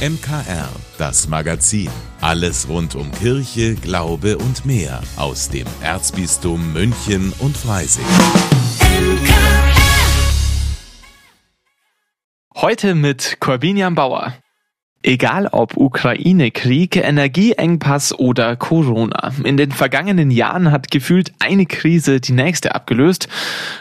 [0.00, 1.90] MKR, das Magazin.
[2.22, 8.06] Alles rund um Kirche, Glaube und mehr aus dem Erzbistum München und Freising.
[12.56, 14.32] Heute mit Corbinian Bauer.
[15.02, 19.34] Egal ob Ukraine-Krieg, Energieengpass oder Corona.
[19.44, 23.28] In den vergangenen Jahren hat gefühlt eine Krise die nächste abgelöst.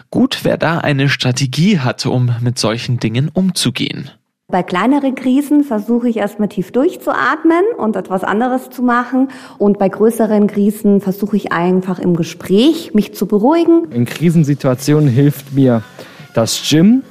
[0.10, 4.12] Gut, wer da eine Strategie hat, um mit solchen Dingen umzugehen.
[4.52, 9.28] Bei kleineren Krisen versuche ich erstmal tief durchzuatmen und etwas anderes zu machen.
[9.60, 13.92] Und bei größeren Krisen versuche ich einfach im Gespräch mich zu beruhigen.
[13.92, 15.84] In Krisensituationen hilft mir
[16.34, 17.04] das Gym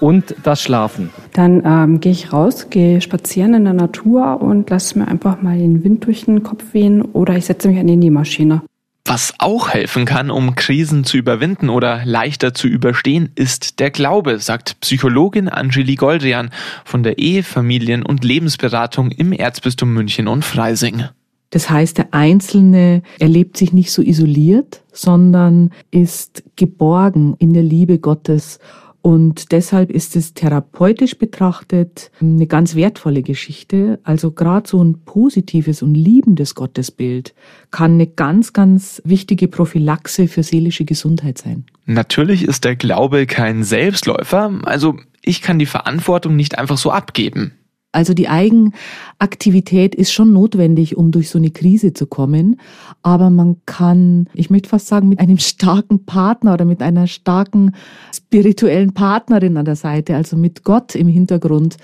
[0.00, 1.10] und das Schlafen.
[1.34, 5.58] Dann ähm, gehe ich raus, gehe spazieren in der Natur und lasse mir einfach mal
[5.58, 8.62] den Wind durch den Kopf wehen oder ich setze mich an die Nähmaschine.
[9.08, 14.40] Was auch helfen kann, um Krisen zu überwinden oder leichter zu überstehen, ist der Glaube,
[14.40, 16.50] sagt Psychologin Angeli Goldrian
[16.84, 21.04] von der Ehe-, Familien- und Lebensberatung im Erzbistum München und Freising.
[21.50, 28.00] Das heißt, der Einzelne erlebt sich nicht so isoliert, sondern ist geborgen in der Liebe
[28.00, 28.58] Gottes
[29.06, 34.00] und deshalb ist es therapeutisch betrachtet eine ganz wertvolle Geschichte.
[34.02, 37.32] Also gerade so ein positives und liebendes Gottesbild
[37.70, 41.66] kann eine ganz, ganz wichtige Prophylaxe für seelische Gesundheit sein.
[41.84, 44.58] Natürlich ist der Glaube kein Selbstläufer.
[44.64, 47.52] Also ich kann die Verantwortung nicht einfach so abgeben.
[47.96, 52.60] Also die Eigenaktivität ist schon notwendig, um durch so eine Krise zu kommen.
[53.02, 57.74] Aber man kann, ich möchte fast sagen, mit einem starken Partner oder mit einer starken
[58.14, 61.78] spirituellen Partnerin an der Seite, also mit Gott im Hintergrund,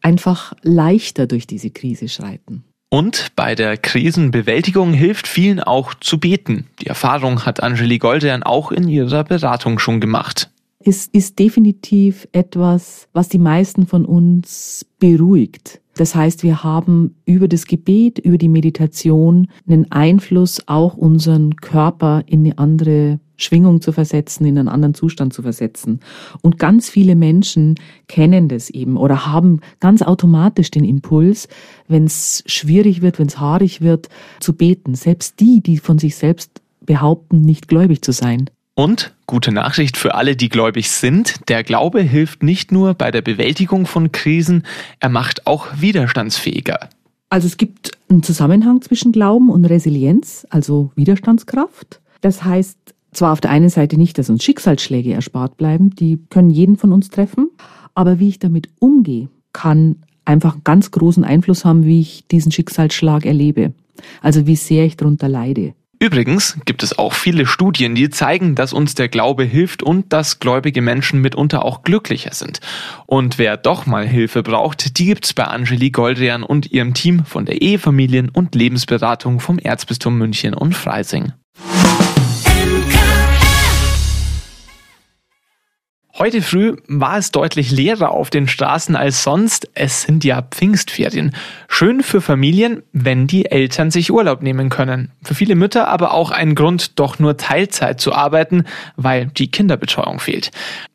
[0.00, 2.62] einfach leichter durch diese Krise schreiten.
[2.88, 6.68] Und bei der Krisenbewältigung hilft vielen auch zu beten.
[6.80, 10.50] Die Erfahrung hat Angelique Goldern auch in ihrer Beratung schon gemacht
[10.88, 15.82] es ist definitiv etwas, was die meisten von uns beruhigt.
[15.96, 22.22] Das heißt, wir haben über das Gebet, über die Meditation einen Einfluss, auch unseren Körper
[22.26, 26.00] in eine andere Schwingung zu versetzen, in einen anderen Zustand zu versetzen.
[26.40, 27.74] Und ganz viele Menschen
[28.06, 31.48] kennen das eben oder haben ganz automatisch den Impuls,
[31.86, 34.08] wenn es schwierig wird, wenn es haarig wird,
[34.40, 34.94] zu beten.
[34.94, 38.48] Selbst die, die von sich selbst behaupten, nicht gläubig zu sein.
[38.78, 43.22] Und gute Nachricht für alle, die gläubig sind, der Glaube hilft nicht nur bei der
[43.22, 44.62] Bewältigung von Krisen,
[45.00, 46.88] er macht auch widerstandsfähiger.
[47.28, 52.00] Also es gibt einen Zusammenhang zwischen Glauben und Resilienz, also Widerstandskraft.
[52.20, 52.78] Das heißt
[53.10, 56.92] zwar auf der einen Seite nicht, dass uns Schicksalsschläge erspart bleiben, die können jeden von
[56.92, 57.50] uns treffen,
[57.96, 62.52] aber wie ich damit umgehe, kann einfach einen ganz großen Einfluss haben, wie ich diesen
[62.52, 63.72] Schicksalsschlag erlebe.
[64.22, 65.74] Also wie sehr ich darunter leide.
[66.00, 70.38] Übrigens gibt es auch viele Studien, die zeigen, dass uns der Glaube hilft und dass
[70.38, 72.60] gläubige Menschen mitunter auch glücklicher sind.
[73.06, 77.46] Und wer doch mal Hilfe braucht, die gibt's bei Angelique Goldrian und ihrem Team von
[77.46, 81.32] der Ehefamilien- und Lebensberatung vom Erzbistum München und Freising.
[86.18, 89.70] Heute früh war es deutlich leerer auf den Straßen als sonst.
[89.74, 91.32] Es sind ja Pfingstferien.
[91.68, 95.12] Schön für Familien, wenn die Eltern sich Urlaub nehmen können.
[95.22, 98.64] Für viele Mütter aber auch ein Grund, doch nur Teilzeit zu arbeiten,
[98.96, 100.50] weil die Kinderbetreuung fehlt.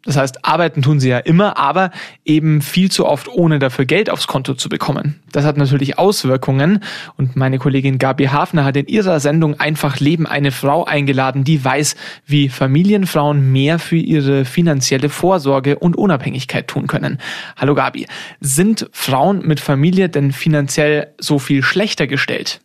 [0.05, 1.91] Das heißt, arbeiten tun sie ja immer, aber
[2.25, 5.21] eben viel zu oft, ohne dafür Geld aufs Konto zu bekommen.
[5.31, 6.83] Das hat natürlich Auswirkungen
[7.15, 11.63] und meine Kollegin Gabi Hafner hat in ihrer Sendung Einfach Leben eine Frau eingeladen, die
[11.63, 17.19] weiß, wie Familienfrauen mehr für ihre finanzielle Vorsorge und Unabhängigkeit tun können.
[17.55, 18.05] Hallo Gabi,
[18.41, 22.59] sind Frauen mit Familie denn finanziell so viel schlechter gestellt?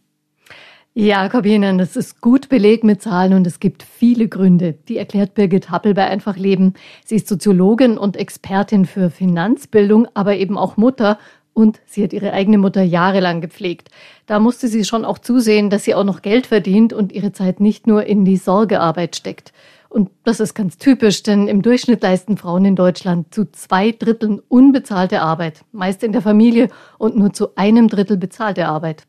[1.00, 4.74] Ja, Corbinian, das ist gut belegt mit Zahlen und es gibt viele Gründe.
[4.88, 6.74] Die erklärt Birgit Happel bei Einfach Leben.
[7.04, 11.20] Sie ist Soziologin und Expertin für Finanzbildung, aber eben auch Mutter
[11.54, 13.90] und sie hat ihre eigene Mutter jahrelang gepflegt.
[14.26, 17.60] Da musste sie schon auch zusehen, dass sie auch noch Geld verdient und ihre Zeit
[17.60, 19.52] nicht nur in die Sorgearbeit steckt.
[19.88, 24.40] Und das ist ganz typisch, denn im Durchschnitt leisten Frauen in Deutschland zu zwei Dritteln
[24.48, 29.04] unbezahlte Arbeit, meist in der Familie und nur zu einem Drittel bezahlte Arbeit.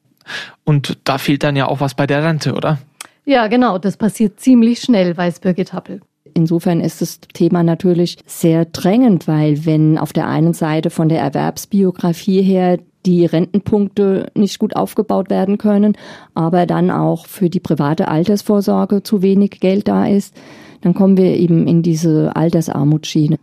[0.64, 2.80] Und da fehlt dann ja auch was bei der Rente, oder?
[3.26, 3.78] Ja, genau.
[3.78, 6.02] Das passiert ziemlich schnell, weiß Birgit Happel.
[6.34, 11.22] Insofern ist das Thema natürlich sehr drängend, weil wenn auf der einen Seite von der
[11.22, 15.98] Erwerbsbiografie her die Rentenpunkte nicht gut aufgebaut werden können,
[16.34, 20.36] aber dann auch für die private Altersvorsorge zu wenig Geld da ist,
[20.82, 23.38] dann kommen wir eben in diese Altersarmutsschiene.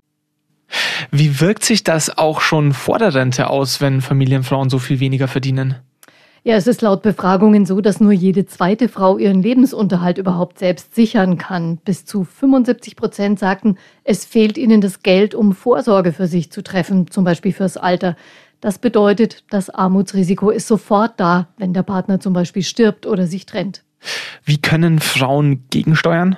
[1.10, 5.28] Wie wirkt sich das auch schon vor der Rente aus, wenn Familienfrauen so viel weniger
[5.28, 5.76] verdienen?
[6.46, 10.94] Ja, es ist laut Befragungen so, dass nur jede zweite Frau ihren Lebensunterhalt überhaupt selbst
[10.94, 11.78] sichern kann.
[11.78, 16.62] Bis zu 75 Prozent sagten, es fehlt ihnen das Geld, um Vorsorge für sich zu
[16.62, 18.14] treffen, zum Beispiel fürs Alter.
[18.60, 23.46] Das bedeutet, das Armutsrisiko ist sofort da, wenn der Partner zum Beispiel stirbt oder sich
[23.46, 23.82] trennt.
[24.44, 26.36] Wie können Frauen gegensteuern?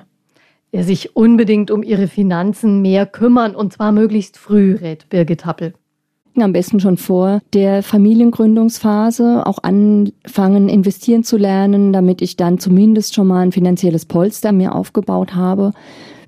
[0.72, 5.74] Er sich unbedingt um ihre Finanzen mehr kümmern und zwar möglichst früh, rät Birgit Happel
[6.42, 13.14] am besten schon vor der Familiengründungsphase auch anfangen, investieren zu lernen, damit ich dann zumindest
[13.14, 15.72] schon mal ein finanzielles Polster mir aufgebaut habe.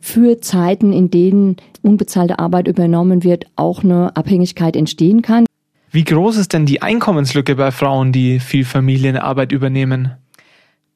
[0.01, 5.45] Für Zeiten, in denen unbezahlte Arbeit übernommen wird, auch eine Abhängigkeit entstehen kann.
[5.93, 10.13] Wie groß ist denn die Einkommenslücke bei Frauen, die viel Familienarbeit übernehmen?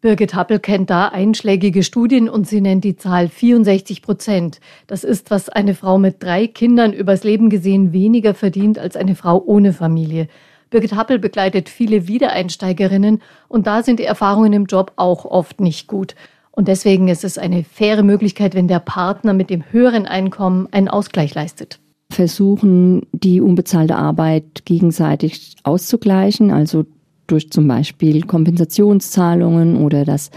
[0.04, 4.60] Birgit Happel kennt da einschlägige Studien und sie nennt die Zahl 64 Prozent.
[4.86, 9.14] Das ist, was eine Frau mit drei Kindern übers Leben gesehen weniger verdient als eine
[9.14, 10.28] Frau ohne Familie.
[10.68, 15.86] Birgit Happel begleitet viele Wiedereinsteigerinnen und da sind die Erfahrungen im Job auch oft nicht
[15.86, 16.14] gut.
[16.50, 20.88] Und deswegen ist es eine faire Möglichkeit, wenn der Partner mit dem höheren Einkommen einen
[20.88, 21.80] Ausgleich leistet
[22.10, 26.84] versuchen, die unbezahlte Arbeit gegenseitig auszugleichen, also
[27.26, 30.30] durch zum Beispiel Kompensationszahlungen oder dass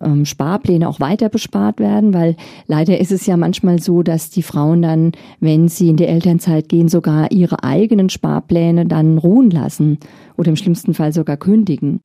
[0.00, 2.36] ähm, Sparpläne auch weiter bespart werden, weil
[2.66, 6.68] leider ist es ja manchmal so, dass die Frauen dann, wenn sie in die Elternzeit
[6.68, 9.98] gehen, sogar ihre eigenen Sparpläne dann ruhen lassen
[10.36, 12.00] oder im schlimmsten Fall sogar kündigen.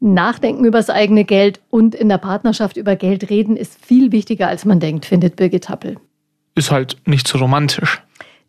[0.00, 4.48] Nachdenken über das eigene Geld und in der Partnerschaft über Geld reden ist viel wichtiger,
[4.48, 5.96] als man denkt, findet Birgit Happel.
[6.54, 8.02] Ist halt nicht so romantisch.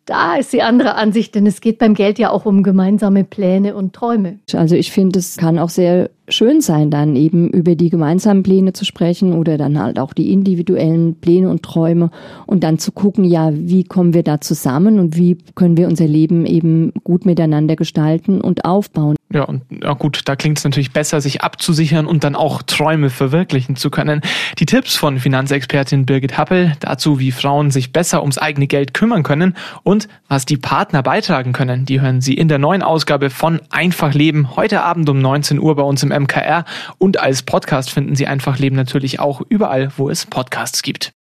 [0.08, 3.76] Da ist die andere Ansicht, denn es geht beim Geld ja auch um gemeinsame Pläne
[3.76, 4.38] und Träume.
[4.54, 8.72] Also ich finde, es kann auch sehr schön sein, dann eben über die gemeinsamen Pläne
[8.72, 12.10] zu sprechen oder dann halt auch die individuellen Pläne und Träume
[12.46, 16.06] und dann zu gucken, ja, wie kommen wir da zusammen und wie können wir unser
[16.06, 19.17] Leben eben gut miteinander gestalten und aufbauen.
[19.30, 23.10] Ja, und ja gut, da klingt es natürlich besser, sich abzusichern und dann auch Träume
[23.10, 24.22] verwirklichen zu können.
[24.58, 29.22] Die Tipps von Finanzexpertin Birgit Happel dazu, wie Frauen sich besser ums eigene Geld kümmern
[29.22, 33.60] können und was die Partner beitragen können, die hören Sie in der neuen Ausgabe von
[33.70, 36.64] Einfach Leben heute Abend um 19 Uhr bei uns im MKR
[36.96, 41.12] und als Podcast finden Sie Einfach Leben natürlich auch überall, wo es Podcasts gibt.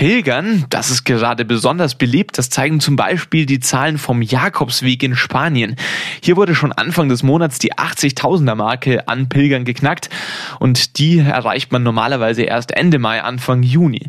[0.00, 2.38] Pilgern, das ist gerade besonders beliebt.
[2.38, 5.76] Das zeigen zum Beispiel die Zahlen vom Jakobsweg in Spanien.
[6.22, 10.08] Hier wurde schon Anfang des Monats die 80.000er Marke an Pilgern geknackt
[10.58, 14.06] und die erreicht man normalerweise erst Ende Mai, Anfang Juni.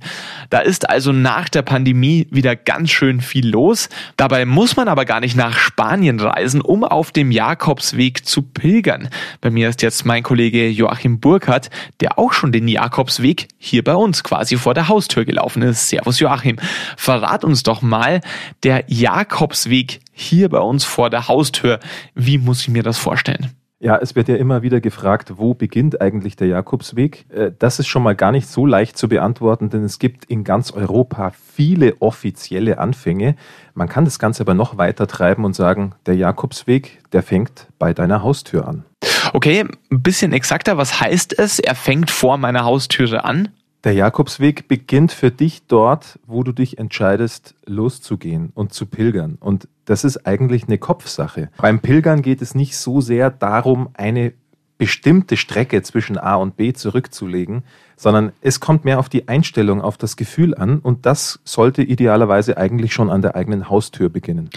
[0.50, 3.90] Da ist also nach der Pandemie wieder ganz schön viel los.
[4.16, 9.10] Dabei muss man aber gar nicht nach Spanien reisen, um auf dem Jakobsweg zu pilgern.
[9.42, 13.96] Bei mir ist jetzt mein Kollege Joachim Burkhardt, der auch schon den Jakobsweg hier bei
[13.96, 15.81] uns quasi vor der Haustür gelaufen ist.
[15.90, 16.58] Servus Joachim.
[16.98, 18.22] Verrat uns doch mal,
[18.64, 21.80] der Jakobsweg hier bei uns vor der Haustür.
[22.16, 23.52] Wie muss ich mir das vorstellen?
[23.84, 27.26] Ja, es wird ja immer wieder gefragt, wo beginnt eigentlich der Jakobsweg?
[27.32, 30.44] Äh, das ist schon mal gar nicht so leicht zu beantworten, denn es gibt in
[30.44, 33.36] ganz Europa viele offizielle Anfänge.
[33.74, 37.92] Man kann das Ganze aber noch weiter treiben und sagen, der Jakobsweg, der fängt bei
[37.96, 38.86] deiner Haustür an.
[39.34, 41.58] Okay, ein bisschen exakter, was heißt es?
[41.58, 43.50] Er fängt vor meiner Haustüre an?
[43.84, 49.38] Der Jakobsweg beginnt für dich dort, wo du dich entscheidest, loszugehen und zu pilgern.
[49.40, 51.50] Und das ist eigentlich eine Kopfsache.
[51.58, 54.34] Beim Pilgern geht es nicht so sehr darum, eine
[54.78, 57.64] bestimmte Strecke zwischen A und B zurückzulegen,
[57.96, 62.58] sondern es kommt mehr auf die Einstellung, auf das Gefühl an und das sollte idealerweise
[62.58, 64.50] eigentlich schon an der eigenen Haustür beginnen.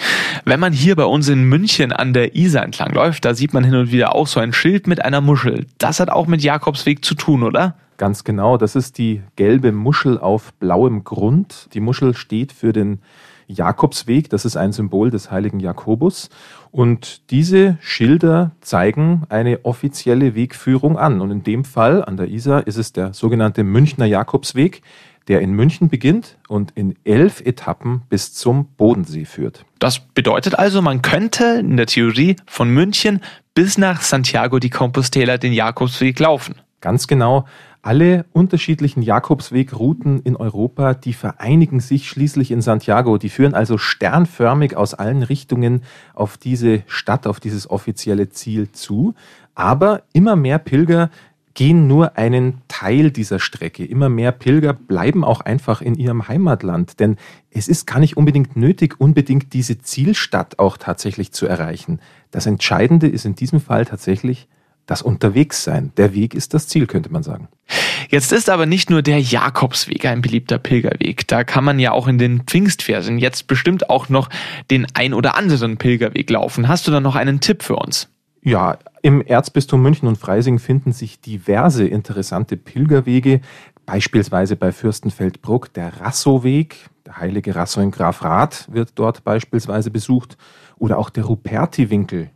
[0.46, 3.64] Wenn man hier bei uns in München an der Isar entlang läuft, da sieht man
[3.64, 5.66] hin und wieder auch so ein Schild mit einer Muschel.
[5.76, 7.76] Das hat auch mit Jakobsweg zu tun, oder?
[7.96, 11.68] Ganz genau, das ist die gelbe Muschel auf blauem Grund.
[11.74, 13.00] Die Muschel steht für den
[13.46, 16.30] Jakobsweg, das ist ein Symbol des heiligen Jakobus.
[16.70, 21.20] Und diese Schilder zeigen eine offizielle Wegführung an.
[21.20, 24.82] Und in dem Fall an der Isar ist es der sogenannte Münchner Jakobsweg,
[25.28, 29.64] der in München beginnt und in elf Etappen bis zum Bodensee führt.
[29.78, 33.20] Das bedeutet also, man könnte in der Theorie von München
[33.54, 36.56] bis nach Santiago de Compostela den Jakobsweg laufen.
[36.80, 37.46] Ganz genau.
[37.84, 43.18] Alle unterschiedlichen Jakobswegrouten in Europa, die vereinigen sich schließlich in Santiago.
[43.18, 45.82] Die führen also sternförmig aus allen Richtungen
[46.14, 49.14] auf diese Stadt, auf dieses offizielle Ziel zu.
[49.54, 51.10] Aber immer mehr Pilger
[51.52, 53.84] gehen nur einen Teil dieser Strecke.
[53.84, 57.16] Immer mehr Pilger bleiben auch einfach in ihrem Heimatland, denn
[57.50, 62.00] es ist gar nicht unbedingt nötig, unbedingt diese Zielstadt auch tatsächlich zu erreichen.
[62.30, 64.48] Das Entscheidende ist in diesem Fall tatsächlich
[64.86, 65.92] das Unterwegssein.
[65.96, 67.48] Der Weg ist das Ziel, könnte man sagen.
[68.10, 71.26] Jetzt ist aber nicht nur der Jakobsweg ein beliebter Pilgerweg.
[71.26, 74.28] Da kann man ja auch in den Pfingstferien jetzt bestimmt auch noch
[74.70, 76.68] den ein oder anderen Pilgerweg laufen.
[76.68, 78.08] Hast du da noch einen Tipp für uns?
[78.42, 83.40] Ja, im Erzbistum München und Freising finden sich diverse interessante Pilgerwege.
[83.86, 86.76] Beispielsweise bei Fürstenfeldbruck der Rassoweg,
[87.06, 90.36] Der heilige Rassoin Graf Rath wird dort beispielsweise besucht.
[90.76, 92.30] Oder auch der Ruperti-Winkel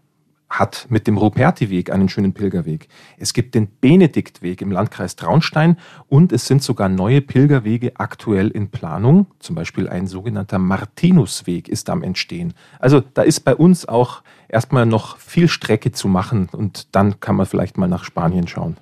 [0.51, 2.89] hat mit dem Ruperti-Weg einen schönen Pilgerweg.
[3.19, 5.77] Es gibt den Benediktweg im Landkreis Traunstein
[6.09, 9.27] und es sind sogar neue Pilgerwege aktuell in Planung.
[9.41, 12.55] Zum Beispiel ein sogenannter Martinusweg ist am Entstehen.
[12.79, 17.37] Also da ist bei uns auch erstmal noch viel Strecke zu machen und dann kann
[17.37, 18.77] man vielleicht mal nach Spanien schauen.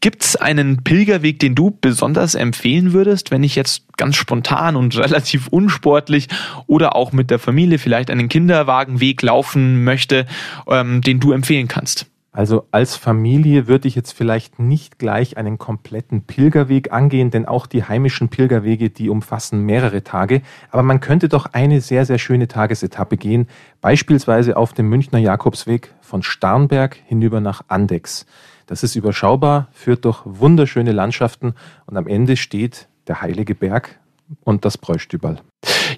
[0.00, 4.96] Gibt es einen Pilgerweg, den du besonders empfehlen würdest, wenn ich jetzt ganz spontan und
[4.96, 6.28] relativ unsportlich
[6.66, 10.24] oder auch mit der Familie vielleicht einen Kinderwagenweg laufen möchte,
[10.66, 12.06] ähm, den du empfehlen kannst?
[12.38, 17.66] Also als Familie würde ich jetzt vielleicht nicht gleich einen kompletten Pilgerweg angehen, denn auch
[17.66, 20.42] die heimischen Pilgerwege, die umfassen mehrere Tage.
[20.70, 23.48] Aber man könnte doch eine sehr, sehr schöne Tagesetappe gehen,
[23.80, 28.24] beispielsweise auf dem Münchner Jakobsweg von Starnberg hinüber nach Andex.
[28.66, 31.54] Das ist überschaubar, führt durch wunderschöne Landschaften
[31.86, 33.98] und am Ende steht der Heilige Berg
[34.44, 35.40] und das Bräustüberl.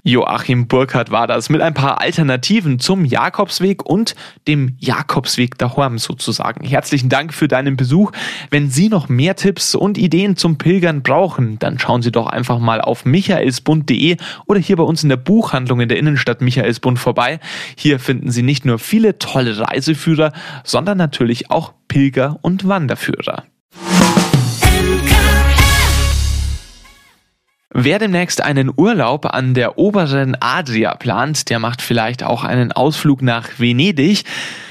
[0.03, 4.15] Joachim Burkhardt war das mit ein paar Alternativen zum Jakobsweg und
[4.47, 6.65] dem Jakobsweg Horm sozusagen.
[6.65, 8.11] Herzlichen Dank für deinen Besuch.
[8.49, 12.57] Wenn Sie noch mehr Tipps und Ideen zum Pilgern brauchen, dann schauen Sie doch einfach
[12.59, 17.39] mal auf michaelsbund.de oder hier bei uns in der Buchhandlung in der Innenstadt Michaelsbund vorbei.
[17.77, 20.31] Hier finden Sie nicht nur viele tolle Reiseführer,
[20.63, 23.43] sondern natürlich auch Pilger- und Wanderführer.
[27.73, 33.21] Wer demnächst einen Urlaub an der oberen Adria plant, der macht vielleicht auch einen Ausflug
[33.21, 34.23] nach Venedig.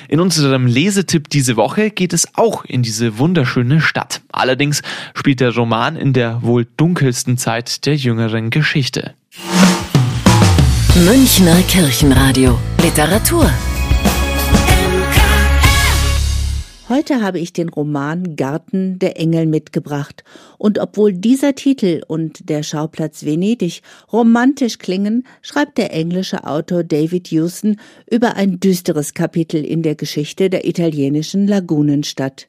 [0.08, 4.20] In unserem Lesetipp diese Woche geht es auch in diese wunderschöne Stadt.
[4.32, 4.82] Allerdings
[5.14, 9.14] spielt der Roman in der wohl dunkelsten Zeit der jüngeren Geschichte.
[10.94, 13.50] Münchner Kirchenradio Literatur
[16.90, 20.24] Heute habe ich den Roman Garten der Engel mitgebracht.
[20.58, 23.82] Und obwohl dieser Titel und der Schauplatz Venedig
[24.12, 27.76] romantisch klingen, schreibt der englische Autor David Hewson
[28.10, 32.48] über ein düsteres Kapitel in der Geschichte der italienischen Lagunenstadt.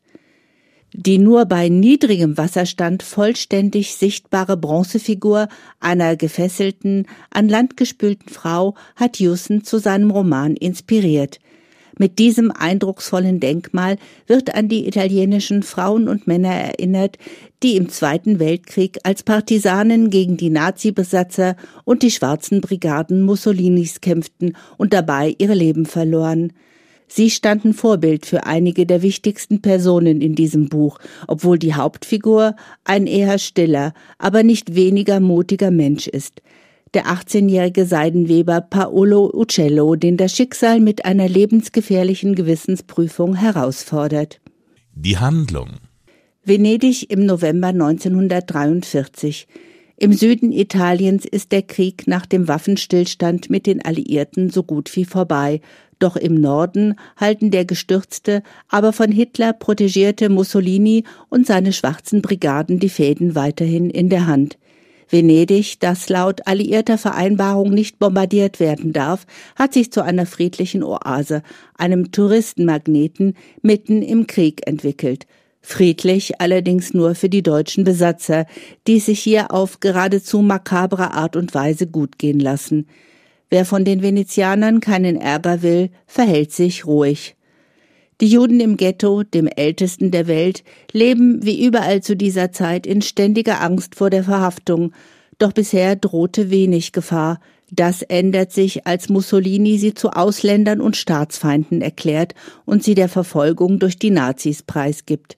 [0.91, 9.19] Die nur bei niedrigem Wasserstand vollständig sichtbare Bronzefigur einer gefesselten, an Land gespülten Frau hat
[9.19, 11.39] Hewson zu seinem Roman inspiriert–
[11.97, 17.17] mit diesem eindrucksvollen Denkmal wird an die italienischen Frauen und Männer erinnert,
[17.63, 24.57] die im Zweiten Weltkrieg als Partisanen gegen die Nazi-Besatzer und die schwarzen Brigaden Mussolinis kämpften
[24.77, 26.53] und dabei ihre Leben verloren.
[27.07, 32.55] Sie standen Vorbild für einige der wichtigsten Personen in diesem Buch, obwohl die Hauptfigur
[32.85, 36.41] ein eher stiller, aber nicht weniger mutiger Mensch ist
[36.93, 44.41] der 18-jährige Seidenweber Paolo Uccello, den das Schicksal mit einer lebensgefährlichen Gewissensprüfung herausfordert.
[44.93, 45.69] Die Handlung
[46.43, 49.47] Venedig im November 1943.
[49.97, 55.05] Im Süden Italiens ist der Krieg nach dem Waffenstillstand mit den Alliierten so gut wie
[55.05, 55.61] vorbei,
[55.99, 62.79] doch im Norden halten der gestürzte, aber von Hitler protegierte Mussolini und seine schwarzen Brigaden
[62.79, 64.57] die Fäden weiterhin in der Hand.
[65.11, 69.25] Venedig, das laut alliierter Vereinbarung nicht bombardiert werden darf,
[69.57, 71.43] hat sich zu einer friedlichen Oase,
[71.77, 75.27] einem Touristenmagneten mitten im Krieg entwickelt.
[75.61, 78.45] Friedlich allerdings nur für die deutschen Besatzer,
[78.87, 82.87] die sich hier auf geradezu makabre Art und Weise gut gehen lassen.
[83.49, 87.35] Wer von den Venezianern keinen Ärger will, verhält sich ruhig.
[88.21, 93.01] Die Juden im Ghetto, dem ältesten der Welt, leben wie überall zu dieser Zeit in
[93.01, 94.93] ständiger Angst vor der Verhaftung,
[95.39, 97.39] doch bisher drohte wenig Gefahr.
[97.71, 103.79] Das ändert sich, als Mussolini sie zu Ausländern und Staatsfeinden erklärt und sie der Verfolgung
[103.79, 105.37] durch die Nazis preisgibt.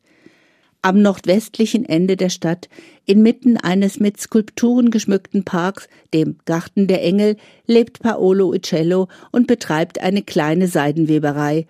[0.82, 2.68] Am nordwestlichen Ende der Stadt,
[3.06, 10.02] inmitten eines mit Skulpturen geschmückten Parks, dem Garten der Engel, lebt Paolo Uccello und betreibt
[10.02, 11.66] eine kleine Seidenweberei.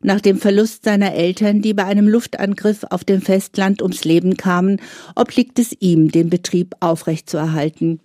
[0.00, 4.80] Nach dem Verlust seiner Eltern, die bei einem Luftangriff auf dem Festland ums Leben kamen,
[5.16, 8.00] obliegt es ihm, den Betrieb aufrechtzuerhalten.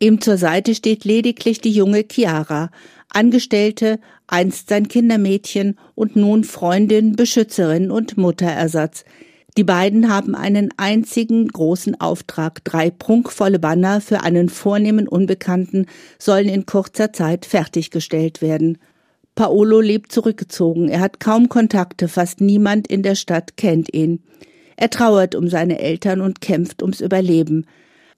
[0.00, 2.70] Ihm zur Seite steht lediglich die junge Chiara,
[3.10, 9.04] Angestellte, einst sein Kindermädchen und nun Freundin, Beschützerin und Mutterersatz.
[9.56, 12.64] Die beiden haben einen einzigen großen Auftrag.
[12.64, 15.86] Drei prunkvolle Banner für einen vornehmen Unbekannten
[16.18, 18.78] sollen in kurzer Zeit fertiggestellt werden.
[19.40, 20.90] Paolo lebt zurückgezogen.
[20.90, 24.22] Er hat kaum Kontakte, fast niemand in der Stadt kennt ihn.
[24.76, 27.64] Er trauert um seine Eltern und kämpft ums Überleben.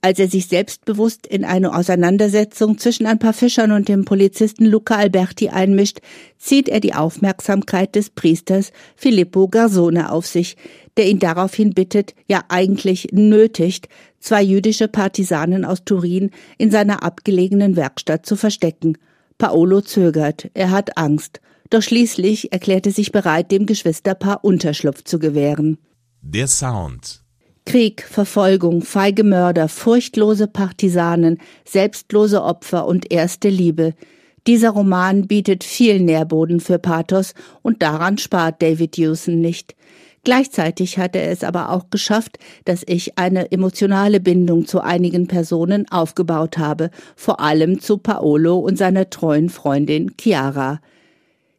[0.01, 4.97] Als er sich selbstbewusst in eine Auseinandersetzung zwischen ein paar Fischern und dem Polizisten Luca
[4.97, 6.01] Alberti einmischt,
[6.39, 10.57] zieht er die Aufmerksamkeit des Priesters Filippo Garzone auf sich,
[10.97, 13.89] der ihn daraufhin bittet, ja eigentlich nötigt,
[14.19, 18.99] zwei jüdische Partisanen aus Turin in seiner abgelegenen Werkstatt zu verstecken.
[19.43, 25.19] Paolo zögert, er hat Angst, doch schließlich erklärt er sich bereit, dem Geschwisterpaar Unterschlupf zu
[25.19, 25.79] gewähren.
[26.21, 27.25] Der Sound.
[27.67, 33.95] Krieg, Verfolgung, feige Mörder, furchtlose Partisanen, selbstlose Opfer und erste Liebe.
[34.47, 39.75] Dieser Roman bietet viel Nährboden für Pathos und daran spart David Hewson nicht.
[40.25, 45.91] Gleichzeitig hat er es aber auch geschafft, dass ich eine emotionale Bindung zu einigen Personen
[45.91, 50.81] aufgebaut habe, vor allem zu Paolo und seiner treuen Freundin Chiara.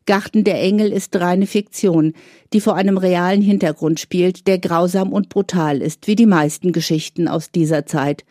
[0.06, 2.14] Garten der Engel ist reine Fiktion,
[2.54, 7.28] die vor einem realen Hintergrund spielt, der grausam und brutal ist, wie die meisten Geschichten
[7.28, 8.24] aus dieser Zeit.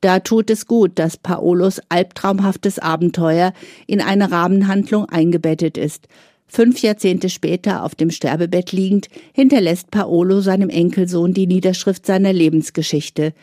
[0.00, 3.52] Da tut es gut, dass Paolos albtraumhaftes Abenteuer
[3.88, 6.06] in eine Rahmenhandlung eingebettet ist,
[6.48, 13.34] Fünf Jahrzehnte später, auf dem Sterbebett liegend, hinterlässt Paolo seinem Enkelsohn die Niederschrift seiner Lebensgeschichte.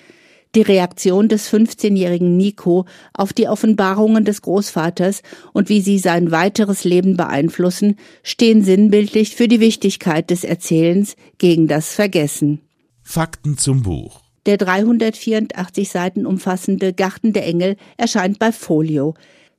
[0.56, 5.22] Die Reaktion des 15-jährigen Nico auf die Offenbarungen des Großvaters
[5.54, 11.68] und wie sie sein weiteres Leben beeinflussen, stehen sinnbildlich für die Wichtigkeit des Erzählens gegen
[11.68, 12.62] das Vergessen.
[13.04, 14.22] Fakten zum Buch.
[14.46, 19.16] Der 384 Seiten umfassende Garten der Engel erscheint bei Folio.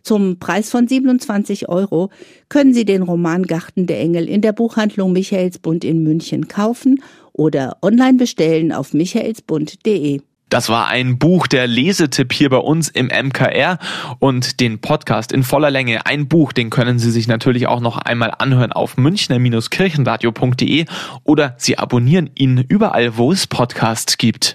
[0.06, 2.10] Zum Preis von 27 Euro
[2.48, 7.78] können Sie den Roman Garten der Engel in der Buchhandlung Michaelsbund in München kaufen oder
[7.82, 10.20] online bestellen auf michaelsbund.de.
[10.48, 13.80] Das war ein Buch, der Lesetipp hier bei uns im MKR
[14.20, 16.06] und den Podcast in voller Länge.
[16.06, 20.84] Ein Buch, den können Sie sich natürlich auch noch einmal anhören auf münchner-kirchenradio.de
[21.24, 24.54] oder Sie abonnieren ihn überall, wo es Podcasts gibt.